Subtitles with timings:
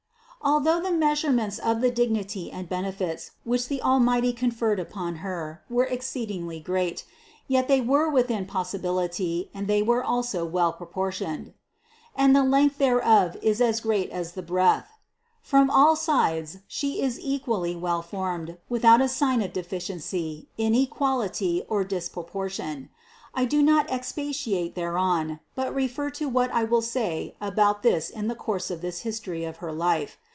[0.43, 5.61] Although the measurements of the dig nity and benefits, which the Almighty conferred upon Her,
[5.69, 7.05] were exceedingly great,
[7.47, 11.53] yet they were within pos THE CONCEPTION 227 sibility and they were also well proportioned.
[12.15, 14.87] "And the length thereof is as great as the breadth."
[15.43, 21.61] From all sides She is equally well formed, without a sign of de ficiency, inequality
[21.69, 22.89] or disproportion.
[23.35, 28.27] I do not expatiate thereon, but refer to what I will say about this in
[28.27, 30.17] the course of this history of her life.